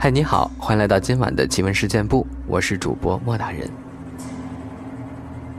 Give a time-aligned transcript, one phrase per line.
[0.00, 3.68] 嗨，你好，欢迎来到今晚的奇闻事件部，我是主播莫大人。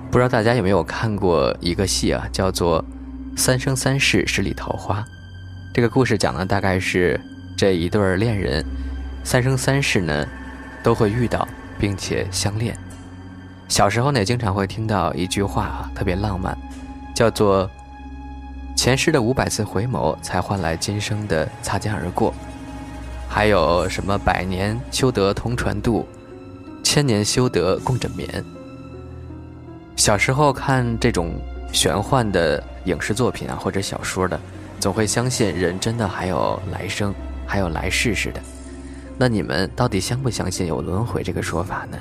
[0.09, 2.81] 不知道大家有没有看过一个戏啊，叫做
[3.37, 5.01] 《三生三世十里桃花》。
[5.73, 7.19] 这个故事讲的大概是
[7.57, 8.63] 这一对恋人，
[9.25, 10.25] 三生三世呢
[10.81, 11.45] 都会遇到，
[11.77, 12.73] 并且相恋。
[13.67, 16.57] 小时候呢，经常会听到一句话啊，特别浪漫，
[17.13, 17.69] 叫做
[18.73, 22.33] “前世的五百次回眸，才换来今生的擦肩而过”。
[23.31, 26.05] 还有什么百年修得同船渡，
[26.83, 28.43] 千年修得共枕眠。
[29.95, 31.39] 小时候看这种
[31.71, 34.37] 玄幻的影视作品啊，或者小说的，
[34.79, 37.13] 总会相信人真的还有来生，
[37.45, 38.41] 还有来世似的。
[39.17, 41.97] 那你们到底相不相信有轮回这个说法呢？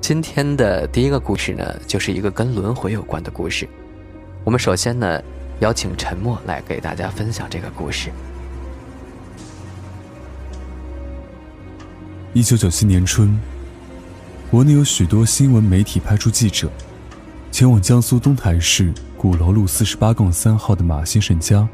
[0.00, 3.68] 今天的第一个故事呢，就是一个跟轮回有关的故事。
[4.42, 5.22] 我们首先呢，
[5.60, 8.10] 邀请沉默来给大家分享这个故事。
[12.36, 13.34] 一九九七年春，
[14.50, 16.70] 国内有许多新闻媒体派出记者，
[17.50, 21.66] 前往江苏东台市鼓楼路四十八杠三号的马先生家，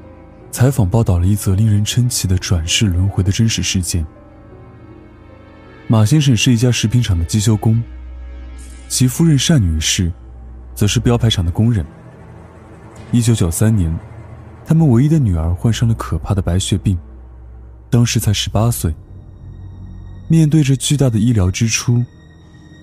[0.52, 4.06] 采访报道了一则令人称奇的转世轮回的真实事件。
[5.88, 7.82] 马先生是一家食品厂的机修工，
[8.88, 10.12] 其夫人单女士，
[10.76, 11.84] 则是标牌厂的工人。
[13.10, 13.92] 一九九三年，
[14.64, 16.96] 他们唯一的女儿患上了可怕的白血病，
[17.90, 18.94] 当时才十八岁。
[20.32, 22.02] 面对着巨大的医疗支出，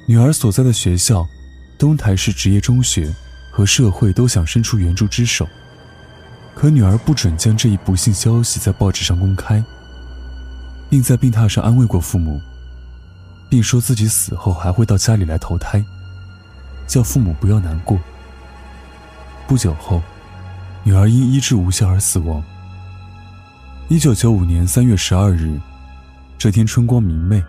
[0.05, 1.27] 女儿所在的学校
[1.79, 3.11] 东台市职业中学
[3.49, 5.47] 和社会都想伸出援助之手，
[6.53, 9.63] 可女儿不准将这一不幸消息在报纸上公开，
[10.91, 12.39] 并在病榻上安慰过父母，
[13.49, 15.83] 并说自己死后还会到家里来投胎，
[16.85, 17.97] 叫父母不要难过。
[19.47, 20.03] 不久后，
[20.83, 22.43] 女儿因医治无效而死亡。
[23.87, 25.59] 一九九五年三月十二日。
[26.39, 27.43] 这天春光明媚。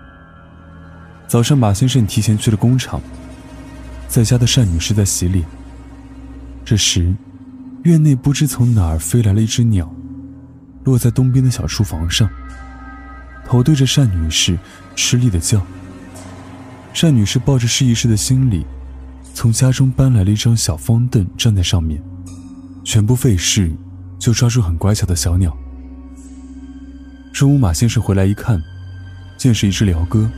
[1.28, 3.00] 早上，马先生提前去了工厂，
[4.09, 5.47] 在家的单女士在洗脸。
[6.64, 7.14] 这时，
[7.84, 9.88] 院内不知从哪儿飞来了一只鸟，
[10.82, 12.28] 落在东边的小厨房上，
[13.47, 14.59] 头对着单女士，
[14.97, 15.64] 吃力的叫。
[17.00, 18.66] 单女士抱着试一试的心理，
[19.32, 22.03] 从家中搬来了一张小方凳，站在上面，
[22.82, 23.70] 全不费事
[24.19, 25.56] 就抓住很乖巧的小鸟。
[27.32, 28.60] 中午，马先生回来一看。
[29.40, 30.30] 见是一只鹩哥，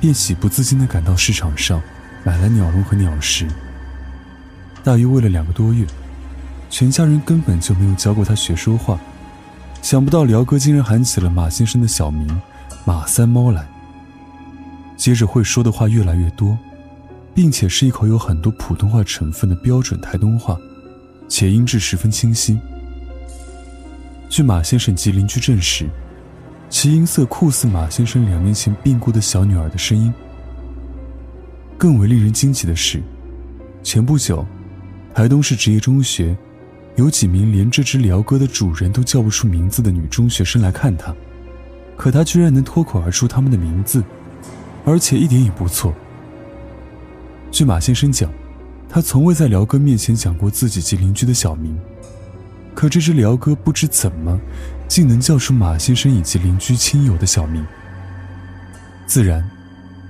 [0.00, 1.80] 便喜不自禁地赶到市场上，
[2.24, 3.46] 买了鸟笼和鸟食。
[4.82, 5.86] 大约喂了两个多月，
[6.68, 8.98] 全家人根本就没有教过他学说话。
[9.82, 12.28] 想不到鹩哥竟然喊起了马先生的小名
[12.84, 13.64] “马三猫”来。
[14.96, 16.58] 接着会说的话越来越多，
[17.32, 20.58] 并且是一口有很多普通话成分的标准台东话，
[21.28, 22.58] 且音质十分清晰。
[24.28, 25.88] 据马先生及邻居证实。
[26.72, 30.10] 其音色酷似马先生两年前病故的小女儿的声音。
[31.76, 33.02] 更为令人惊奇的是，
[33.82, 34.44] 前不久，
[35.12, 36.34] 台东市职业中学
[36.96, 41.14] 有几名连这只鹩哥的主人都叫不出名字的女中学生来看他，
[41.94, 44.02] 可他居然能脱口而出他们的名字，
[44.86, 45.94] 而且一点也不错。
[47.50, 48.32] 据马先生讲，
[48.88, 51.78] 他从未在鹩哥面前讲过自己及邻居的小名，
[52.82, 54.40] 可这只鹩哥不知怎么。
[54.88, 57.64] 竟能叫出马先生以及邻居亲友的小名，
[59.06, 59.48] 自然，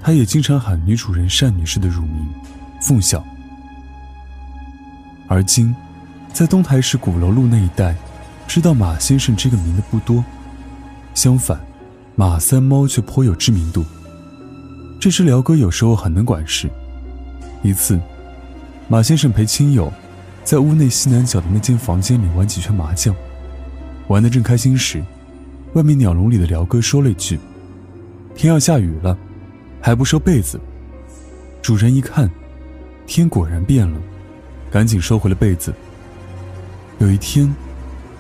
[0.03, 2.27] 他也经常喊女主人单女士的乳名
[2.81, 3.23] 凤小。
[5.29, 5.73] 而今，
[6.33, 7.95] 在东台市鼓楼路那一带，
[8.49, 10.25] 知道马先生这个名的不多，
[11.15, 11.61] 相反，
[12.17, 13.85] 马三猫却颇有知名度。
[14.99, 16.71] 这只鹩哥有时候很能管事。
[17.63, 18.01] 一次，
[18.89, 19.93] 马先生陪亲友，
[20.45, 23.15] 在屋内西南角的那间房间里玩几圈麻将。
[24.09, 25.03] 玩得正开心时，
[25.75, 27.39] 外面鸟笼里的辽哥说了一句
[28.35, 29.17] ：“天要下雨了，
[29.81, 30.61] 还不收被子。”
[31.63, 32.29] 主人一看，
[33.07, 33.99] 天果然变了，
[34.71, 35.73] 赶紧收回了被子。
[36.99, 37.55] 有一天，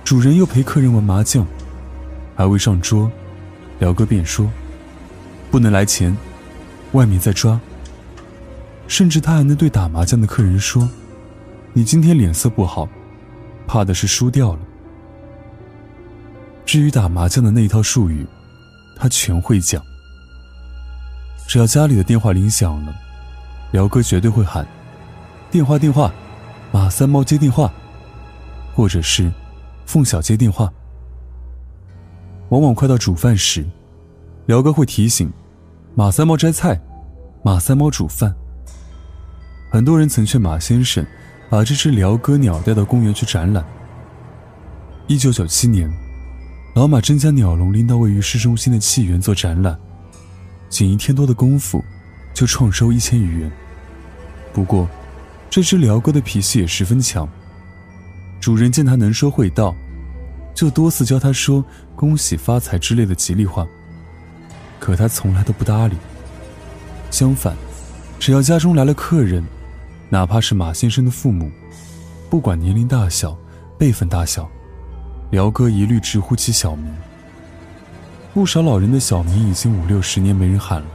[0.05, 1.47] 主人又陪客人玩麻将，
[2.37, 3.11] 还未上桌，
[3.81, 4.49] 辽哥便说
[5.51, 6.17] ：“不能来钱，
[6.93, 7.61] 外面在抓。”
[8.87, 10.89] 甚至他还能对打麻将的客人说
[11.75, 12.89] ：“你今天脸色不好，
[13.67, 14.61] 怕的是输掉了。”
[16.67, 18.27] 至于打麻将的那一套术语，
[18.97, 19.83] 他全会讲。
[21.47, 22.95] 只要家里的电话铃响了，
[23.73, 24.67] 辽哥绝对会喊
[25.51, 26.13] ：“电话电话，
[26.71, 27.73] 马三猫接电话。”
[28.75, 29.31] 或者是
[29.85, 30.73] “凤小接电话。”
[32.49, 33.67] 往往快到煮饭时，
[34.47, 35.31] 辽哥会提醒
[35.95, 36.81] ：“马三猫摘菜，
[37.43, 38.35] 马三猫煮饭。”
[39.71, 41.05] 很多人曾劝马先生
[41.53, 43.63] 把这只鹩哥鸟带到公园去展览。
[45.07, 45.87] 一九九七年。
[46.75, 49.79] 老马真将鸟笼拎到位于市中心的气园做展览，
[50.71, 51.85] 仅一天多的功夫，
[52.33, 53.53] 就创收一千余元。
[54.55, 54.89] 不过，
[55.51, 57.29] 这只鹩哥的脾气也十分强。
[58.41, 59.77] 主人见它能说会道，
[60.55, 61.63] 就多次教它说
[61.95, 63.67] “恭喜发财”之类的吉利话。
[64.81, 65.99] 可它从来都不搭理。
[67.11, 67.55] 相反，
[68.19, 69.45] 只要家中来了客人，
[70.13, 71.51] 哪怕是马先生的父母，
[72.29, 73.35] 不管年龄大小、
[73.79, 74.47] 辈分大小。
[75.31, 76.95] 辽哥一律直呼其小名。
[78.35, 80.87] 不少老人的小名已经五六十年没人喊了，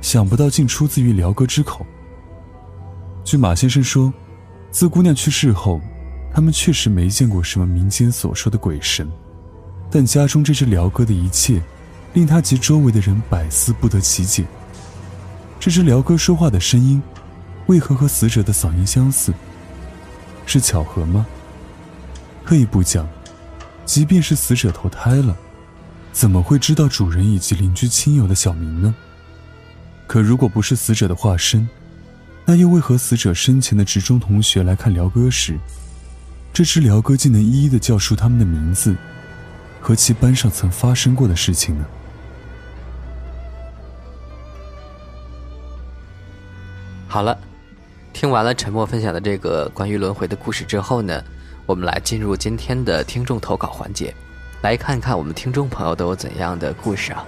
[0.00, 1.86] 想不到竟出自于辽哥之口。
[3.22, 4.12] 据马先生说，
[4.72, 5.80] 自姑娘去世后，
[6.34, 9.08] 他们确实没见过什么民间所说的鬼神，
[9.92, 11.62] 但家中这只辽哥的一切，
[12.14, 14.44] 令他及周围的人百思不得其解。
[15.60, 17.00] 这只辽哥说话的声音，
[17.66, 19.32] 为何和死者的嗓音相似？
[20.44, 21.26] 是巧合吗？
[22.44, 23.08] 退一步讲，
[23.84, 25.36] 即便是死者投胎了，
[26.12, 28.94] 怎么会知道主人以及邻居亲友的小名呢？
[30.08, 31.68] 可如果不是死者的化身，
[32.44, 35.58] 那又为何死者生前的职中同学来看辽哥时，
[36.52, 38.96] 这只辽哥竟能一一的叫出他们的名字
[39.80, 41.86] 和其班上曾发生过的事情呢？
[47.06, 47.38] 好了，
[48.12, 51.22] 听完了沉默分享的这个关于轮回的故事之后呢？
[51.64, 54.12] 我们来进入今天的听众投稿环节，
[54.62, 57.24] 来看看我们听众朋友都有怎样的故事啊？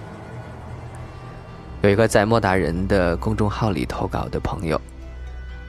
[1.83, 4.81] 有一个在莫大人的公众号里投稿的朋友，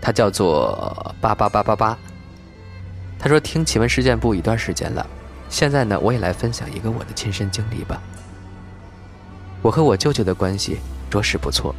[0.01, 1.97] 他叫做八八八八八。
[3.19, 5.05] 他说听奇闻事件部一段时间了，
[5.47, 8.01] 现在呢，我也来分享一个我的亲身经历吧。
[9.61, 10.79] 我和我舅舅的关系
[11.09, 11.73] 着实不错。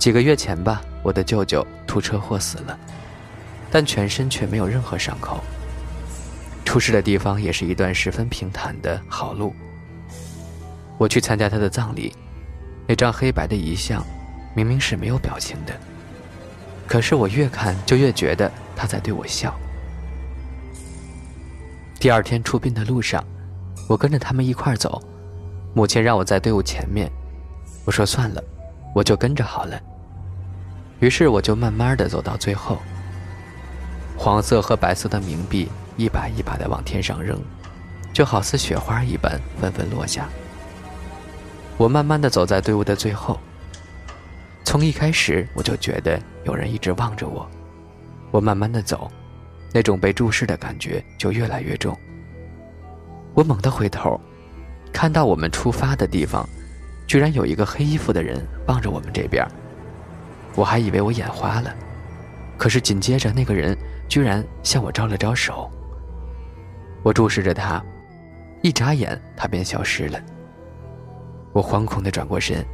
[0.00, 2.76] 几个月前吧，我的舅舅出车祸死了，
[3.70, 5.38] 但全身却没有任何伤口。
[6.64, 9.54] 出事的地方也是一段十分平坦的好路。
[10.96, 12.14] 我去参加他的葬礼，
[12.86, 14.02] 那张黑白的遗像，
[14.54, 15.74] 明明是没有表情的，
[16.86, 19.54] 可是我越看就越觉得他在对我笑。
[21.98, 23.22] 第二天出殡的路上，
[23.86, 25.02] 我跟着他们一块走，
[25.74, 27.10] 母亲让我在队伍前面，
[27.84, 28.42] 我说算了，
[28.94, 29.78] 我就跟着好了。
[31.00, 32.78] 于是我就慢慢的走到最后，
[34.16, 35.68] 黄色和白色的冥币。
[35.96, 37.38] 一把一把的往天上扔，
[38.10, 40.26] 就好似雪花一般纷纷落下。
[41.76, 43.38] 我慢慢的走在队伍的最后。
[44.64, 47.46] 从一开始我就觉得有人一直望着我。
[48.30, 49.10] 我慢慢的走，
[49.74, 51.94] 那种被注视的感觉就越来越重。
[53.34, 54.18] 我猛地回头，
[54.94, 56.48] 看到我们出发的地方，
[57.06, 59.46] 居然有一个黑衣服的人望着我们这边。
[60.54, 61.74] 我还以为我眼花了，
[62.58, 63.76] 可是紧接着那个人
[64.08, 65.70] 居然向我招了招手。
[67.02, 67.82] 我注视着他，
[68.62, 70.20] 一眨眼，他便消失了。
[71.52, 72.64] 我惶恐地转过身，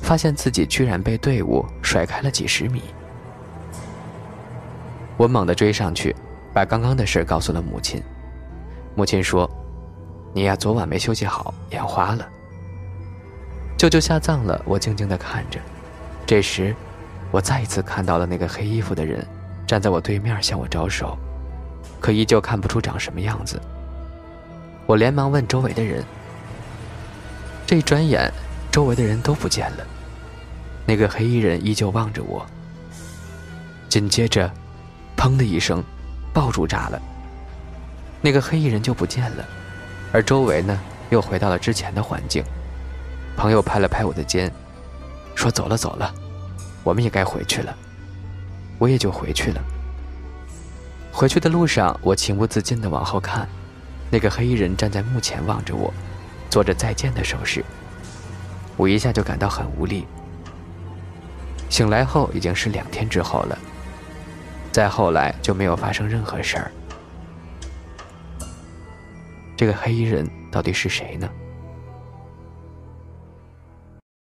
[0.00, 2.82] 发现自己居然被队伍甩开了几十米。
[5.16, 6.14] 我猛地追上去，
[6.52, 8.02] 把刚刚的事告诉了母亲。
[8.94, 9.48] 母亲说
[10.32, 12.28] ：“你呀，昨晚没休息好，眼花了。”
[13.76, 15.58] 舅舅下葬了，我静静地看着。
[16.26, 16.74] 这时，
[17.30, 19.26] 我再一次看到了那个黑衣服的人，
[19.66, 21.18] 站在我对面向我招手。
[22.00, 23.60] 可依旧看不出长什么样子。
[24.86, 26.02] 我连忙问周围的人，
[27.66, 28.32] 这一转眼，
[28.70, 29.86] 周围的人都不见了。
[30.84, 32.44] 那个黑衣人依旧望着我。
[33.88, 34.50] 紧接着，
[35.16, 35.82] 砰的一声，
[36.32, 37.00] 爆竹炸了。
[38.20, 39.44] 那个黑衣人就不见了，
[40.12, 40.78] 而周围呢，
[41.10, 42.42] 又回到了之前的环境。
[43.36, 44.52] 朋友拍了拍我的肩，
[45.34, 46.12] 说：“走了，走了，
[46.82, 47.76] 我们也该回去了。”
[48.78, 49.62] 我也就回去了。
[51.12, 53.48] 回去的路上，我情不自禁地往后看，
[54.10, 55.92] 那个黑衣人站在墓前望着我，
[56.50, 57.64] 做着再见的手势。
[58.76, 60.04] 我一下就感到很无力。
[61.68, 63.56] 醒来后已经是两天之后了，
[64.72, 66.72] 再后来就没有发生任何事儿。
[69.56, 71.28] 这个黑衣人到底是谁呢？